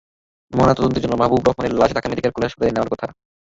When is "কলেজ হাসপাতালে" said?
2.33-2.73